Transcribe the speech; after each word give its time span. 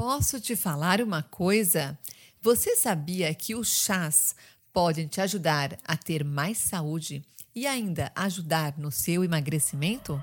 Posso 0.00 0.40
te 0.40 0.56
falar 0.56 1.02
uma 1.02 1.22
coisa? 1.22 1.98
Você 2.40 2.74
sabia 2.74 3.34
que 3.34 3.54
os 3.54 3.68
chás 3.68 4.34
podem 4.72 5.06
te 5.06 5.20
ajudar 5.20 5.78
a 5.84 5.94
ter 5.94 6.24
mais 6.24 6.56
saúde 6.56 7.22
e 7.54 7.66
ainda 7.66 8.10
ajudar 8.14 8.78
no 8.78 8.90
seu 8.90 9.22
emagrecimento? 9.22 10.18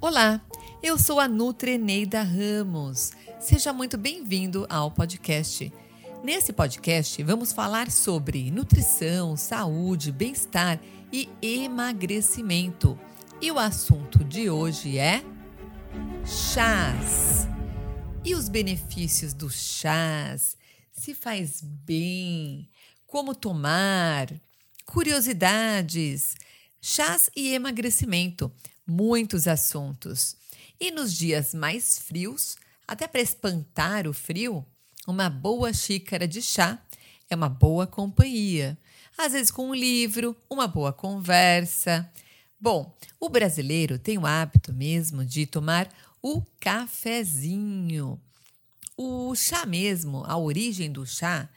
Olá, 0.00 0.40
eu 0.80 0.96
sou 0.96 1.18
a 1.18 1.26
Nutreneida 1.26 2.22
Ramos. 2.22 3.10
Seja 3.40 3.72
muito 3.72 3.98
bem-vindo 3.98 4.64
ao 4.70 4.92
podcast. 4.92 5.72
Nesse 6.22 6.52
podcast, 6.52 7.20
vamos 7.24 7.52
falar 7.52 7.90
sobre 7.90 8.52
nutrição, 8.52 9.36
saúde, 9.36 10.12
bem-estar 10.12 10.78
e 11.12 11.28
emagrecimento. 11.42 12.96
E 13.40 13.50
o 13.50 13.58
assunto 13.58 14.22
de 14.22 14.48
hoje 14.48 14.96
é 14.96 15.24
chás. 16.24 17.48
E 18.24 18.34
os 18.34 18.48
benefícios 18.48 19.34
dos 19.34 19.54
chás? 19.54 20.56
Se 20.92 21.14
faz 21.14 21.60
bem? 21.62 22.68
Como 23.06 23.34
tomar? 23.34 24.28
Curiosidades, 24.86 26.34
chás 26.80 27.30
e 27.34 27.54
emagrecimento, 27.54 28.52
muitos 28.86 29.48
assuntos. 29.48 30.36
E 30.78 30.90
nos 30.90 31.14
dias 31.14 31.54
mais 31.54 31.98
frios, 31.98 32.56
até 32.86 33.06
para 33.06 33.20
espantar 33.20 34.06
o 34.06 34.12
frio, 34.12 34.64
uma 35.06 35.28
boa 35.28 35.72
xícara 35.72 36.28
de 36.28 36.42
chá 36.42 36.82
é 37.28 37.34
uma 37.34 37.48
boa 37.48 37.86
companhia. 37.86 38.76
Às 39.16 39.32
vezes 39.32 39.50
com 39.50 39.70
um 39.70 39.74
livro, 39.74 40.36
uma 40.48 40.66
boa 40.66 40.92
conversa. 40.92 42.10
Bom, 42.62 42.96
o 43.18 43.28
brasileiro 43.28 43.98
tem 43.98 44.16
o 44.16 44.24
hábito 44.24 44.72
mesmo 44.72 45.24
de 45.24 45.46
tomar 45.46 45.92
o 46.22 46.40
cafezinho. 46.60 48.20
O 48.96 49.34
chá 49.34 49.66
mesmo, 49.66 50.22
a 50.24 50.38
origem 50.38 50.92
do 50.92 51.04
chá, 51.04 51.48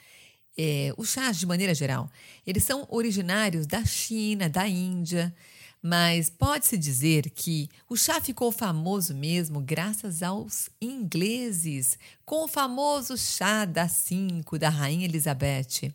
é, 0.57 0.91
os 0.97 1.09
chás 1.11 1.37
de 1.37 1.45
maneira 1.45 1.75
geral, 1.75 2.09
eles 2.43 2.63
são 2.63 2.87
originários 2.89 3.67
da 3.67 3.85
China, 3.85 4.49
da 4.49 4.67
Índia, 4.67 5.31
mas 5.79 6.27
pode-se 6.27 6.75
dizer 6.75 7.29
que 7.29 7.69
o 7.87 7.95
chá 7.95 8.19
ficou 8.19 8.51
famoso 8.51 9.13
mesmo 9.13 9.61
graças 9.61 10.23
aos 10.23 10.71
ingleses, 10.81 11.99
com 12.25 12.45
o 12.45 12.47
famoso 12.47 13.15
chá 13.15 13.63
das 13.63 13.91
cinco 13.91 14.57
da 14.57 14.69
Rainha 14.69 15.05
Elizabeth. 15.05 15.93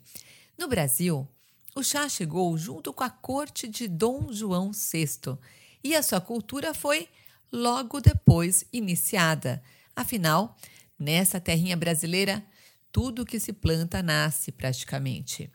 No 0.57 0.69
Brasil, 0.69 1.27
o 1.75 1.83
chá 1.83 2.07
chegou 2.09 2.57
junto 2.57 2.93
com 2.93 3.03
a 3.03 3.09
corte 3.09 3.67
de 3.67 3.87
Dom 3.87 4.31
João 4.31 4.71
VI 4.71 5.37
e 5.83 5.95
a 5.95 6.03
sua 6.03 6.19
cultura 6.19 6.73
foi 6.73 7.07
logo 7.51 7.99
depois 8.01 8.65
iniciada. 8.71 9.63
Afinal, 9.95 10.57
nessa 10.99 11.39
terrinha 11.39 11.77
brasileira, 11.77 12.45
tudo 12.91 13.25
que 13.25 13.39
se 13.39 13.53
planta 13.53 14.03
nasce 14.03 14.51
praticamente. 14.51 15.49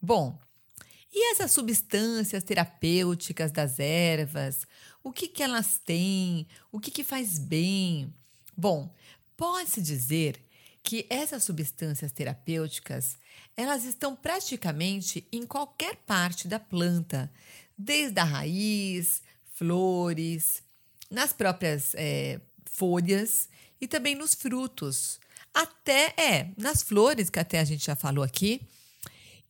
Bom, 0.00 0.38
e 1.10 1.32
essas 1.32 1.52
substâncias 1.52 2.42
terapêuticas 2.42 3.50
das 3.50 3.78
ervas? 3.78 4.66
O 5.02 5.12
que, 5.12 5.28
que 5.28 5.42
elas 5.42 5.78
têm? 5.78 6.46
O 6.70 6.80
que, 6.80 6.90
que 6.90 7.04
faz 7.04 7.38
bem? 7.38 8.12
Bom, 8.56 8.94
pode-se 9.36 9.80
dizer 9.80 10.42
que 10.82 11.06
essas 11.08 11.44
substâncias 11.44 12.12
terapêuticas 12.12 13.16
elas 13.56 13.84
estão 13.84 14.16
praticamente 14.16 15.26
em 15.30 15.46
qualquer 15.46 15.96
parte 15.96 16.48
da 16.48 16.58
planta, 16.58 17.30
desde 17.76 18.18
a 18.18 18.24
raiz, 18.24 19.22
flores, 19.54 20.62
nas 21.10 21.32
próprias 21.32 21.94
é, 21.94 22.40
folhas 22.64 23.48
e 23.80 23.86
também 23.86 24.14
nos 24.14 24.34
frutos. 24.34 25.20
Até, 25.52 26.14
é, 26.16 26.50
nas 26.56 26.82
flores, 26.82 27.28
que 27.28 27.38
até 27.38 27.60
a 27.60 27.64
gente 27.64 27.84
já 27.84 27.94
falou 27.94 28.24
aqui. 28.24 28.62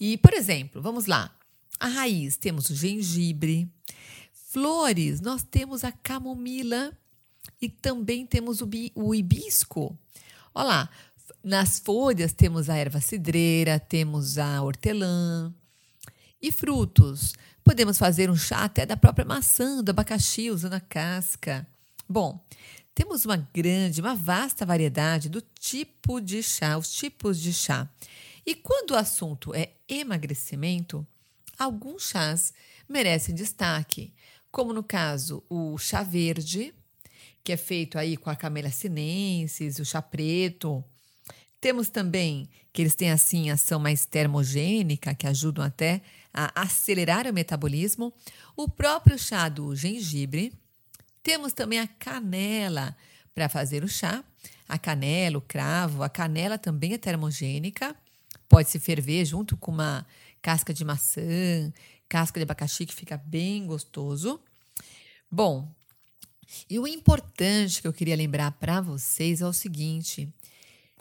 E, 0.01 0.19
por 0.19 0.35
exemplo, 0.35 0.83
vamos 0.83 1.07
lá. 1.07 1.35
A 1.79 1.87
raiz, 1.87 2.37
temos 2.37 2.69
o 2.71 2.75
gengibre. 2.75 3.71
Flores, 4.33 5.21
nós 5.21 5.45
temos 5.45 5.85
a 5.85 5.93
camomila 5.93 6.93
e 7.61 7.69
também 7.69 8.27
temos 8.27 8.61
o, 8.61 8.69
o 8.95 9.15
hibisco. 9.15 9.97
Olha 10.55 10.67
lá, 10.67 10.91
nas 11.43 11.79
folhas 11.79 12.33
temos 12.33 12.69
a 12.69 12.77
erva 12.77 13.01
cidreira, 13.01 13.79
temos 13.79 14.39
a 14.39 14.63
hortelã. 14.63 15.53
E 16.41 16.51
frutos, 16.51 17.35
Podemos 17.65 17.97
fazer 17.97 18.29
um 18.29 18.35
chá 18.35 18.65
até 18.65 18.85
da 18.85 18.97
própria 18.97 19.25
maçã, 19.25 19.83
do 19.85 19.91
abacaxi, 19.91 20.51
usando 20.51 20.75
a 20.75 20.81
casca. 20.81 21.67
Bom, 22.09 22.45
temos 22.93 23.25
uma 23.25 23.37
grande, 23.37 24.01
uma 24.01 24.17
vasta 24.17 24.67
variedade 24.67 25.29
do 25.29 25.41
tipo 25.41 26.21
de 26.21 26.43
chá, 26.43 26.77
os 26.77 26.93
tipos 26.93 27.41
de 27.41 27.53
chá. 27.53 27.89
E 28.45 28.57
quando 28.57 28.91
o 28.91 28.97
assunto 28.97 29.55
é 29.55 29.75
emagrecimento, 29.89 31.07
alguns 31.57 32.09
chás 32.09 32.53
merecem 32.89 33.33
destaque, 33.33 34.13
como 34.51 34.73
no 34.73 34.83
caso 34.83 35.45
o 35.49 35.79
chá 35.79 36.03
verde, 36.03 36.75
que 37.45 37.53
é 37.53 37.57
feito 37.57 37.97
aí 37.97 38.17
com 38.17 38.29
a 38.29 38.35
Camellia 38.35 38.73
sinensis, 38.73 39.79
o 39.79 39.85
chá 39.85 40.03
preto. 40.03 40.85
Temos 41.63 41.89
também 41.89 42.49
que 42.73 42.83
eles 42.83 42.97
têm 42.97 43.13
assim 43.13 43.49
ação 43.49 43.79
mais 43.79 44.05
termogênica, 44.05 45.15
que 45.15 45.29
ajudam 45.29 45.65
até 45.65 46.03
a 46.35 46.63
acelerar 46.63 47.25
o 47.29 47.33
metabolismo, 47.33 48.13
o 48.57 48.69
próprio 48.69 49.17
chá 49.17 49.49
do 49.49 49.73
gengibre. 49.77 50.53
Temos 51.23 51.53
também 51.53 51.79
a 51.79 51.87
canela 51.87 52.97
para 53.33 53.49
fazer 53.49 53.85
o 53.85 53.89
chá. 53.89 54.25
A 54.69 54.77
canela, 54.77 55.39
o 55.39 55.41
cravo, 55.41 56.03
a 56.03 56.09
canela 56.09 56.59
também 56.59 56.95
é 56.95 56.99
termogênica. 56.99 57.95
Pode 58.49 58.69
se 58.69 58.81
ferver 58.81 59.25
junto 59.25 59.57
com 59.57 59.71
uma 59.71 60.05
casca 60.43 60.75
de 60.75 60.85
maçã, 60.85 61.73
casca 62.09 62.41
de 62.41 62.43
abacaxi, 62.43 62.87
que 62.87 62.93
fica 62.93 63.17
bem 63.17 63.69
gostoso. 63.69 64.41
Bom, 65.31 65.73
e 66.69 66.77
o 66.81 66.89
importante 66.89 67.81
que 67.81 67.87
eu 67.87 67.93
queria 67.93 68.17
lembrar 68.17 68.51
para 68.51 68.81
vocês 68.81 69.41
é 69.41 69.47
o 69.47 69.53
seguinte: 69.53 70.29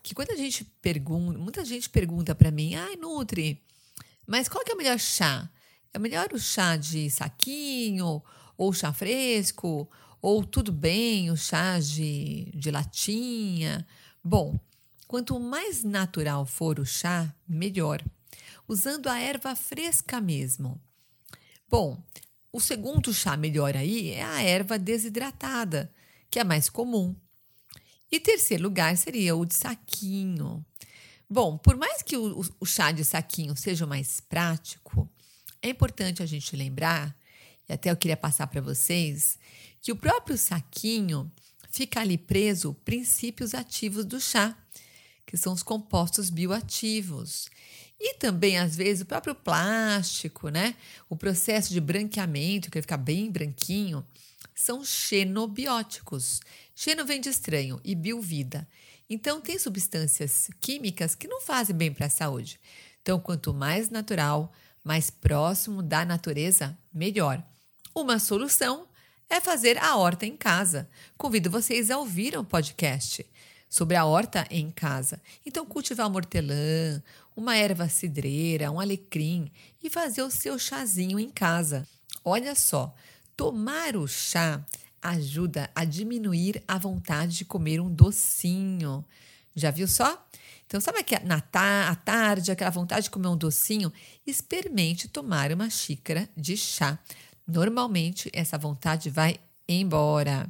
que 0.03 0.15
quando 0.15 0.31
a 0.31 0.35
gente 0.35 0.63
pergunta, 0.81 1.37
muita 1.37 1.63
gente 1.63 1.89
pergunta 1.89 2.33
para 2.33 2.51
mim, 2.51 2.75
ai, 2.75 2.95
Nutri, 2.95 3.63
mas 4.25 4.47
qual 4.47 4.63
que 4.63 4.71
é 4.71 4.75
o 4.75 4.77
melhor 4.77 4.99
chá? 4.99 5.49
É 5.93 5.99
melhor 5.99 6.29
o 6.33 6.39
chá 6.39 6.77
de 6.77 7.09
saquinho, 7.09 8.23
ou 8.57 8.73
chá 8.73 8.93
fresco, 8.93 9.89
ou 10.21 10.43
tudo 10.43 10.71
bem, 10.71 11.31
o 11.31 11.35
chá 11.35 11.79
de, 11.79 12.51
de 12.53 12.71
latinha? 12.71 13.85
Bom, 14.23 14.59
quanto 15.07 15.39
mais 15.39 15.83
natural 15.83 16.45
for 16.45 16.79
o 16.79 16.85
chá, 16.85 17.33
melhor. 17.47 18.01
Usando 18.67 19.07
a 19.07 19.19
erva 19.19 19.55
fresca 19.55 20.21
mesmo. 20.21 20.79
Bom, 21.67 22.01
o 22.53 22.59
segundo 22.59 23.13
chá 23.13 23.35
melhor 23.35 23.75
aí 23.75 24.11
é 24.11 24.23
a 24.23 24.41
erva 24.41 24.77
desidratada, 24.77 25.93
que 26.29 26.39
é 26.39 26.43
mais 26.43 26.69
comum. 26.69 27.15
E 28.11 28.19
terceiro 28.19 28.63
lugar 28.63 28.95
seria 28.97 29.35
o 29.35 29.45
de 29.45 29.55
saquinho. 29.55 30.65
Bom, 31.29 31.57
por 31.57 31.77
mais 31.77 32.01
que 32.01 32.17
o, 32.17 32.43
o 32.59 32.65
chá 32.65 32.91
de 32.91 33.05
saquinho 33.05 33.55
seja 33.55 33.87
mais 33.87 34.19
prático, 34.19 35.09
é 35.61 35.69
importante 35.69 36.21
a 36.21 36.25
gente 36.25 36.55
lembrar, 36.55 37.15
e 37.69 37.73
até 37.73 37.89
eu 37.89 37.95
queria 37.95 38.17
passar 38.17 38.47
para 38.47 38.59
vocês, 38.59 39.39
que 39.81 39.93
o 39.93 39.95
próprio 39.95 40.37
saquinho 40.37 41.31
fica 41.69 42.01
ali 42.01 42.17
preso 42.17 42.73
princípios 42.83 43.53
ativos 43.53 44.03
do 44.03 44.19
chá, 44.19 44.57
que 45.25 45.37
são 45.37 45.53
os 45.53 45.63
compostos 45.63 46.29
bioativos. 46.29 47.49
E 47.97 48.15
também, 48.15 48.57
às 48.57 48.75
vezes, 48.75 49.03
o 49.03 49.05
próprio 49.05 49.33
plástico, 49.33 50.49
né? 50.49 50.75
O 51.07 51.15
processo 51.15 51.71
de 51.71 51.79
branqueamento, 51.79 52.69
que 52.69 52.77
vai 52.77 52.81
ficar 52.81 52.97
bem 52.97 53.31
branquinho, 53.31 54.05
são 54.61 54.85
xenobióticos. 54.85 56.39
Xeno 56.75 57.03
vem 57.03 57.19
de 57.19 57.29
estranho 57.29 57.81
e 57.83 57.95
biovida. 57.95 58.67
Então, 59.09 59.41
tem 59.41 59.57
substâncias 59.57 60.49
químicas 60.61 61.15
que 61.15 61.27
não 61.27 61.41
fazem 61.41 61.75
bem 61.75 61.91
para 61.91 62.05
a 62.05 62.09
saúde. 62.09 62.59
Então, 63.01 63.19
quanto 63.19 63.53
mais 63.53 63.89
natural, 63.89 64.53
mais 64.83 65.09
próximo 65.09 65.81
da 65.81 66.05
natureza, 66.05 66.77
melhor. 66.93 67.43
Uma 67.93 68.19
solução 68.19 68.87
é 69.27 69.41
fazer 69.41 69.77
a 69.79 69.97
horta 69.97 70.25
em 70.27 70.37
casa. 70.37 70.87
Convido 71.17 71.49
vocês 71.49 71.89
a 71.89 71.97
ouvir 71.97 72.37
o 72.37 72.43
podcast 72.43 73.25
sobre 73.67 73.95
a 73.95 74.05
horta 74.05 74.45
em 74.51 74.69
casa. 74.69 75.19
Então, 75.43 75.65
cultivar 75.65 76.07
uma 76.07 76.17
hortelã, 76.17 77.01
uma 77.35 77.57
erva 77.57 77.89
cidreira, 77.89 78.69
um 78.69 78.79
alecrim 78.79 79.51
e 79.83 79.89
fazer 79.89 80.21
o 80.21 80.29
seu 80.29 80.59
chazinho 80.59 81.19
em 81.19 81.29
casa. 81.31 81.87
Olha 82.23 82.53
só, 82.53 82.93
tomar 83.41 83.95
o 83.95 84.07
chá 84.07 84.63
ajuda 85.01 85.67
a 85.73 85.83
diminuir 85.83 86.61
a 86.67 86.77
vontade 86.77 87.37
de 87.37 87.43
comer 87.43 87.81
um 87.81 87.91
docinho. 87.91 89.03
Já 89.55 89.71
viu 89.71 89.87
só? 89.87 90.23
Então, 90.67 90.79
sabe 90.79 91.03
que 91.03 91.17
na 91.21 91.41
ta 91.41 91.89
à 91.89 91.95
tarde, 91.95 92.51
aquela 92.51 92.69
vontade 92.69 93.05
de 93.05 93.09
comer 93.09 93.29
um 93.29 93.35
docinho? 93.35 93.91
Experimente 94.27 95.07
tomar 95.07 95.51
uma 95.51 95.71
xícara 95.71 96.29
de 96.37 96.55
chá. 96.55 96.99
Normalmente, 97.47 98.29
essa 98.31 98.59
vontade 98.59 99.09
vai 99.09 99.39
embora. 99.67 100.47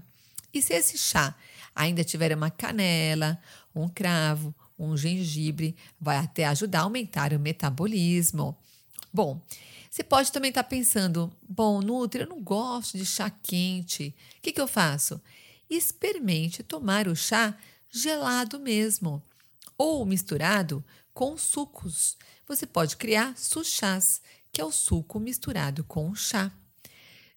E 0.54 0.62
se 0.62 0.74
esse 0.74 0.98
chá 0.98 1.34
ainda 1.74 2.04
tiver 2.04 2.36
uma 2.36 2.52
canela, 2.52 3.40
um 3.74 3.88
cravo, 3.88 4.54
um 4.78 4.98
gengibre, 4.98 5.78
vai 5.98 6.18
até 6.18 6.46
ajudar 6.46 6.80
a 6.80 6.84
aumentar 6.84 7.32
o 7.32 7.40
metabolismo. 7.40 8.58
Bom, 9.14 9.42
você 9.90 10.04
pode 10.04 10.32
também 10.32 10.50
estar 10.50 10.64
tá 10.64 10.70
pensando: 10.70 11.32
bom, 11.48 11.82
Nutri, 11.82 12.22
eu 12.22 12.28
não 12.28 12.42
gosto 12.42 12.98
de 12.98 13.06
chá 13.06 13.30
quente. 13.30 14.16
O 14.38 14.42
que, 14.42 14.52
que 14.52 14.62
eu 14.62 14.68
faço? 14.68 15.22
Experimente 15.70 16.64
tomar 16.64 17.08
o 17.08 17.16
chá 17.16 17.58
gelado 17.90 18.60
mesmo 18.60 19.22
ou 19.78 20.06
misturado 20.06 20.84
com 21.14 21.38
sucos. 21.38 22.18
Você 22.48 22.66
pode 22.66 22.98
criar 22.98 23.38
suchás, 23.38 24.22
que 24.52 24.62
é 24.62 24.66
o 24.66 24.72
suco 24.72 25.20
misturado 25.20 25.84
com 25.84 26.14
chá. 26.16 26.52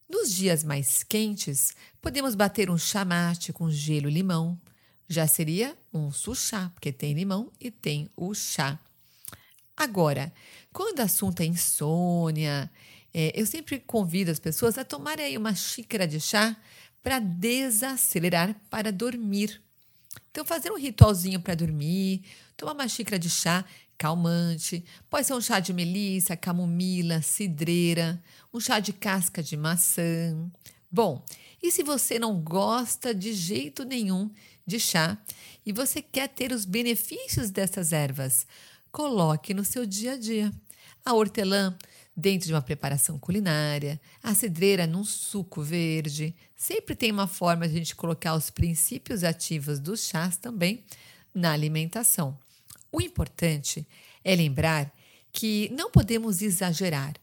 Nos 0.09 0.33
dias 0.33 0.63
mais 0.63 1.03
quentes, 1.03 1.75
podemos 2.01 2.35
bater 2.35 2.71
um 2.71 2.79
chá 2.79 3.05
mate 3.05 3.53
com 3.53 3.71
gelo 3.71 4.09
e 4.09 4.13
limão. 4.13 4.61
Já 5.09 5.27
seria 5.27 5.77
um 5.93 6.13
suchá, 6.13 6.71
porque 6.75 6.93
tem 6.93 7.15
limão 7.15 7.51
e 7.61 7.71
tem 7.71 8.09
o 8.17 8.35
chá. 8.35 8.79
Agora, 9.77 10.33
quando 10.73 10.99
o 10.99 11.03
assunto 11.03 11.41
é 11.41 11.47
insônia, 11.47 12.71
é, 13.13 13.33
eu 13.35 13.47
sempre 13.47 13.79
convido 13.79 14.31
as 14.31 14.39
pessoas 14.39 14.79
a 14.79 14.85
tomarem 14.85 15.27
aí 15.27 15.37
uma 15.37 15.55
xícara 15.55 16.07
de 16.07 16.21
chá 16.21 16.57
para 17.03 17.19
desacelerar 17.19 18.57
para 18.71 18.91
dormir. 18.91 19.61
Então, 20.31 20.45
fazer 20.45 20.73
um 20.73 20.79
ritualzinho 20.79 21.41
para 21.41 21.55
dormir, 21.55 22.25
tomar 22.57 22.73
uma 22.73 22.89
xícara 22.89 23.19
de 23.19 23.31
chá 23.31 23.65
calmante, 23.97 24.85
pode 25.09 25.27
ser 25.27 25.35
um 25.35 25.41
chá 25.41 25.61
de 25.61 25.73
melissa, 25.73 26.37
camomila, 26.37 27.23
cidreira, 27.23 28.23
um 28.53 28.59
chá 28.59 28.81
de 28.81 28.93
casca 28.93 29.43
de 29.43 29.57
maçã. 29.57 30.51
Bom, 30.91 31.25
e 31.63 31.71
se 31.71 31.83
você 31.83 32.19
não 32.19 32.41
gosta 32.41 33.15
de 33.15 33.33
jeito 33.33 33.85
nenhum 33.85 34.31
de 34.67 34.81
chá 34.81 35.19
e 35.65 35.73
você 35.73 36.01
quer 36.03 36.29
ter 36.29 36.53
os 36.53 36.65
benefícios 36.65 37.51
dessas 37.51 37.93
ervas, 37.93 38.47
coloque 38.95 39.53
no 39.53 39.65
seu 39.65 39.85
dia 39.85 40.13
a 40.13 40.17
dia. 40.17 40.53
A 41.05 41.13
hortelã 41.15 41.77
dentro 42.17 42.47
de 42.47 42.55
uma 42.55 42.63
preparação 42.63 43.19
culinária, 43.19 44.01
a 44.23 44.33
cidreira 44.37 44.87
num 44.87 45.03
suco 45.03 45.63
verde. 45.63 46.33
Sempre 46.55 46.95
tem 46.95 47.11
uma 47.11 47.27
forma 47.27 47.67
de 47.67 47.75
a 47.75 47.79
gente 47.79 47.97
colocar 47.97 48.37
os 48.37 48.51
princípios 48.51 49.25
ativos 49.25 49.81
dos 49.81 50.07
chás 50.07 50.37
também 50.37 50.85
na 51.35 51.51
alimentação. 51.51 52.39
O 52.93 53.03
importante 53.03 53.85
é 54.23 54.37
lembrar 54.37 54.95
que 55.33 55.69
não 55.77 55.91
podemos 55.91 56.41
exagerar. 56.41 57.15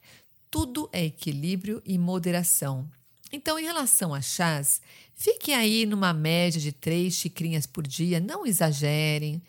Tudo 0.52 0.90
é 0.92 1.06
equilíbrio 1.06 1.82
e 1.86 1.98
moderação. 1.98 2.86
Então, 3.32 3.58
em 3.58 3.64
relação 3.64 4.14
a 4.14 4.20
chás, 4.20 4.82
fiquem 5.16 5.56
aí 5.56 5.86
numa 5.86 6.12
média 6.12 6.60
de 6.60 6.74
três 6.74 7.14
xicrinhas 7.14 7.66
por 7.66 7.88
dia, 7.88 8.20
não 8.20 8.46
exagerem. 8.46 9.42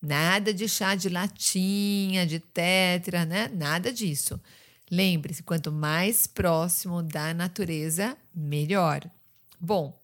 Nada 0.00 0.52
de 0.52 0.68
chá 0.68 0.94
de 0.94 1.08
latinha, 1.08 2.26
de 2.26 2.38
tetra, 2.38 3.24
né? 3.24 3.48
Nada 3.48 3.92
disso. 3.92 4.40
Lembre-se, 4.90 5.42
quanto 5.42 5.72
mais 5.72 6.26
próximo 6.26 7.02
da 7.02 7.34
natureza, 7.34 8.16
melhor. 8.34 9.08
Bom, 9.58 9.98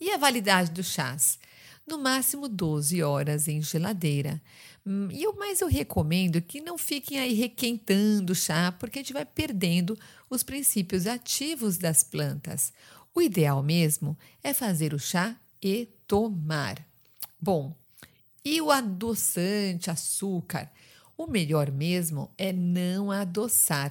e 0.00 0.10
a 0.10 0.18
validade 0.18 0.70
dos 0.70 0.86
chás? 0.86 1.38
No 1.86 1.98
máximo 1.98 2.48
12 2.48 3.02
horas 3.02 3.48
em 3.48 3.62
geladeira. 3.62 4.42
Hum, 4.84 5.08
e 5.10 5.26
o 5.26 5.36
mais 5.36 5.60
eu 5.60 5.68
recomendo 5.68 6.42
que 6.42 6.60
não 6.60 6.76
fiquem 6.76 7.18
aí 7.18 7.32
requentando 7.32 8.32
o 8.32 8.36
chá, 8.36 8.72
porque 8.72 8.98
a 8.98 9.02
gente 9.02 9.12
vai 9.12 9.24
perdendo 9.24 9.98
os 10.28 10.42
princípios 10.42 11.06
ativos 11.06 11.78
das 11.78 12.02
plantas. 12.02 12.72
O 13.14 13.22
ideal 13.22 13.62
mesmo 13.62 14.18
é 14.42 14.52
fazer 14.52 14.92
o 14.92 14.98
chá 14.98 15.34
e 15.62 15.88
tomar. 16.06 16.84
Bom, 17.40 17.74
e 18.48 18.60
o 18.60 18.70
adoçante, 18.70 19.90
açúcar? 19.90 20.70
O 21.18 21.26
melhor 21.26 21.68
mesmo 21.72 22.30
é 22.38 22.52
não 22.52 23.10
adoçar. 23.10 23.90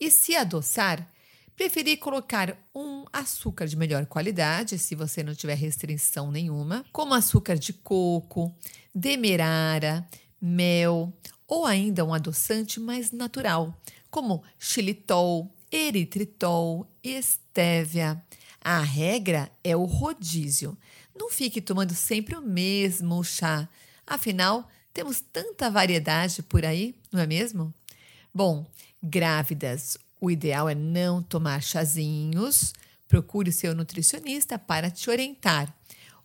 E 0.00 0.10
se 0.10 0.34
adoçar, 0.34 1.06
preferir 1.54 1.98
colocar 1.98 2.56
um 2.74 3.04
açúcar 3.12 3.66
de 3.66 3.76
melhor 3.76 4.06
qualidade, 4.06 4.78
se 4.78 4.94
você 4.94 5.22
não 5.22 5.34
tiver 5.34 5.54
restrição 5.54 6.30
nenhuma, 6.32 6.82
como 6.90 7.12
açúcar 7.12 7.58
de 7.58 7.74
coco, 7.74 8.56
demerara, 8.94 10.08
mel 10.40 11.12
ou 11.46 11.66
ainda 11.66 12.02
um 12.02 12.14
adoçante 12.14 12.80
mais 12.80 13.12
natural, 13.12 13.78
como 14.10 14.42
xilitol, 14.58 15.54
eritritol, 15.70 16.90
estévia. 17.04 18.24
A 18.62 18.80
regra 18.80 19.52
é 19.62 19.76
o 19.76 19.84
rodízio. 19.84 20.74
Não 21.14 21.28
fique 21.28 21.60
tomando 21.60 21.94
sempre 21.94 22.34
o 22.34 22.40
mesmo 22.40 23.22
chá. 23.22 23.68
Afinal, 24.10 24.68
temos 24.92 25.20
tanta 25.20 25.70
variedade 25.70 26.42
por 26.42 26.64
aí, 26.64 26.96
não 27.12 27.20
é 27.20 27.26
mesmo? 27.28 27.72
Bom, 28.34 28.66
grávidas, 29.00 29.96
o 30.20 30.28
ideal 30.32 30.68
é 30.68 30.74
não 30.74 31.22
tomar 31.22 31.62
chazinhos. 31.62 32.72
Procure 33.06 33.52
seu 33.52 33.72
nutricionista 33.72 34.58
para 34.58 34.90
te 34.90 35.08
orientar. 35.08 35.72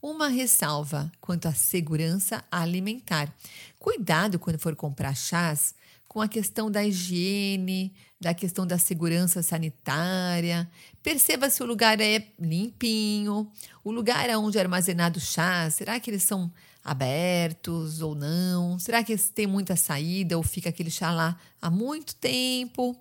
Uma 0.01 0.29
ressalva 0.29 1.11
quanto 1.21 1.47
à 1.47 1.53
segurança 1.53 2.43
alimentar. 2.51 3.31
Cuidado 3.77 4.39
quando 4.39 4.57
for 4.57 4.75
comprar 4.75 5.15
chás 5.15 5.75
com 6.15 6.21
a 6.21 6.29
questão 6.29 6.71
da 6.71 6.81
higiene, 6.81 7.93
da 8.21 8.33
questão 8.33 8.65
da 8.65 8.77
segurança 8.77 9.43
sanitária. 9.43 10.65
Perceba 11.03 11.49
se 11.49 11.61
o 11.61 11.65
lugar 11.65 11.99
é 11.99 12.25
limpinho, 12.39 13.51
o 13.83 13.91
lugar 13.91 14.29
onde 14.37 14.57
é 14.57 14.61
armazenado 14.61 15.19
chá, 15.19 15.69
será 15.69 15.99
que 15.99 16.09
eles 16.09 16.23
são 16.23 16.49
abertos 16.81 18.01
ou 18.01 18.15
não? 18.15 18.79
Será 18.79 19.03
que 19.03 19.17
tem 19.17 19.45
muita 19.45 19.75
saída 19.75 20.37
ou 20.37 20.43
fica 20.43 20.69
aquele 20.69 20.89
chá 20.89 21.11
lá 21.11 21.37
há 21.61 21.69
muito 21.69 22.15
tempo? 22.15 22.95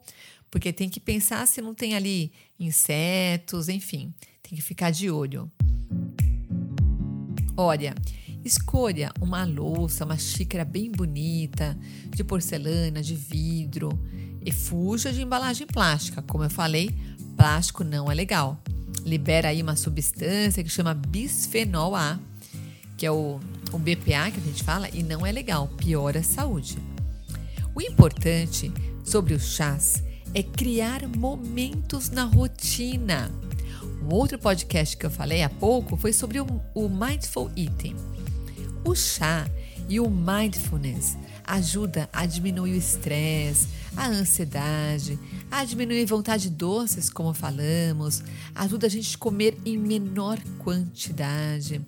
Porque 0.51 0.73
tem 0.73 0.89
que 0.89 0.99
pensar 0.99 1.47
se 1.47 1.63
não 1.63 1.73
tem 1.73 1.95
ali 1.95 2.33
insetos, 2.59 3.69
enfim, 3.69 4.13
tem 4.43 4.57
que 4.57 4.61
ficar 4.61 4.91
de 4.91 5.09
olho. 5.09 5.49
Olha, 7.57 7.95
escolha 8.45 9.11
uma 9.21 9.45
louça, 9.45 10.05
uma 10.05 10.19
xícara 10.19 10.65
bem 10.65 10.91
bonita, 10.91 11.77
de 12.11 12.23
porcelana, 12.23 13.03
de 13.03 13.15
vidro, 13.15 13.99
e 14.45 14.53
fuja 14.53 15.13
de 15.13 15.23
embalagem 15.23 15.67
plástica. 15.67 16.23
Como 16.23 16.45
eu 16.45 16.51
falei, 16.51 16.91
plástico 17.37 17.83
não 17.83 18.11
é 18.11 18.15
legal. 18.15 18.63
Libera 19.05 19.49
aí 19.49 19.63
uma 19.63 19.77
substância 19.77 20.63
que 20.63 20.69
chama 20.69 20.95
bisfenol 20.95 21.97
A, 21.97 22.19
que 22.97 23.07
é 23.07 23.11
o, 23.11 23.41
o 23.73 23.79
BPA 23.79 24.31
que 24.31 24.41
a 24.41 24.45
gente 24.45 24.63
fala, 24.63 24.89
e 24.93 25.03
não 25.03 25.27
é 25.27 25.33
legal, 25.33 25.69
piora 25.69 26.21
a 26.21 26.23
saúde. 26.23 26.79
O 27.75 27.81
importante 27.81 28.73
sobre 29.05 29.35
os 29.35 29.55
chás 29.55 30.03
é 30.35 30.43
criar 30.43 31.07
momentos 31.09 32.11
na 32.11 32.25
rotina. 32.25 33.31
Um 34.03 34.15
outro 34.15 34.39
podcast 34.39 34.97
que 34.97 35.07
eu 35.07 35.11
falei 35.11 35.43
há 35.43 35.49
pouco 35.49 35.97
foi 35.97 36.13
sobre 36.13 36.41
o, 36.41 36.47
o 36.75 36.89
Mindful 36.89 37.51
Eating. 37.57 37.97
O 38.85 38.95
chá 38.95 39.49
e 39.89 39.99
o 39.99 40.11
mindfulness 40.11 41.17
ajuda 41.43 42.09
a 42.13 42.27
diminuir 42.27 42.73
o 42.73 42.77
estresse, 42.77 43.69
a 43.97 44.09
ansiedade, 44.09 45.19
a 45.51 45.65
diminuir 45.65 46.05
vontade 46.07 46.45
de 46.45 46.57
doces, 46.57 47.11
como 47.11 47.33
falamos, 47.33 48.23
ajuda 48.55 48.87
a 48.87 48.91
gente 48.91 49.15
a 49.15 49.19
comer 49.19 49.57
em 49.65 49.79
menor 49.79 50.39
quantidade. 50.59 51.81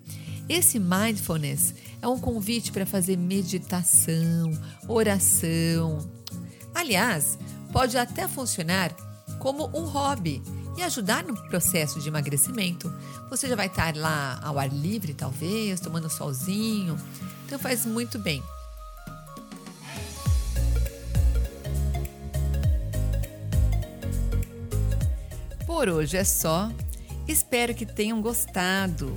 Esse 0.49 0.79
mindfulness 0.79 1.75
é 2.01 2.07
um 2.07 2.19
convite 2.19 2.71
para 2.71 2.85
fazer 2.85 3.17
meditação, 3.17 4.51
oração. 4.87 5.99
Aliás, 6.73 7.37
pode 7.71 7.97
até 7.97 8.27
funcionar 8.27 8.91
como 9.39 9.67
um 9.77 9.85
hobby 9.85 10.41
e 10.77 10.83
ajudar 10.83 11.23
no 11.23 11.35
processo 11.49 11.99
de 11.99 12.07
emagrecimento. 12.07 12.93
Você 13.29 13.49
já 13.49 13.55
vai 13.55 13.65
estar 13.65 13.95
lá 13.95 14.39
ao 14.43 14.59
ar 14.59 14.71
livre, 14.71 15.13
talvez, 15.13 15.79
tomando 15.79 16.09
solzinho. 16.09 16.95
Então 17.45 17.57
faz 17.57 17.85
muito 17.85 18.19
bem. 18.19 18.43
Por 25.65 25.89
hoje 25.89 26.15
é 26.15 26.23
só. 26.23 26.71
Espero 27.27 27.73
que 27.73 27.85
tenham 27.85 28.21
gostado. 28.21 29.15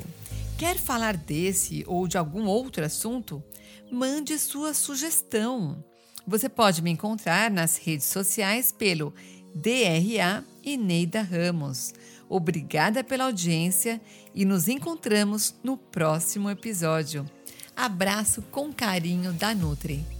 Quer 0.59 0.77
falar 0.79 1.17
desse 1.17 1.85
ou 1.87 2.09
de 2.09 2.19
algum 2.19 2.47
outro 2.47 2.85
assunto? 2.85 3.43
Mande 3.91 4.39
sua 4.39 4.75
sugestão. 4.75 5.85
Você 6.27 6.49
pode 6.49 6.83
me 6.83 6.91
encontrar 6.91 7.51
nas 7.51 7.77
redes 7.77 8.07
sociais 8.07 8.71
pelo 8.71 9.15
DRA 9.55 10.45
e 10.63 10.77
Neida 10.77 11.23
Ramos. 11.23 11.95
Obrigada 12.29 13.03
pela 13.03 13.25
audiência 13.25 14.01
e 14.35 14.45
nos 14.45 14.69
encontramos 14.69 15.55
no 15.65 15.77
próximo 15.77 16.49
episódio. 16.49 17.27
Abraço 17.75 18.43
com 18.51 18.73
carinho 18.73 19.33
da 19.33 19.55
Nutri. 19.55 20.20